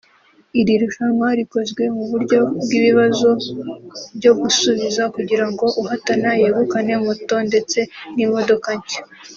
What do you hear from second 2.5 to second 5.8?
bw’ibibazo byo gusubiza kugira ngo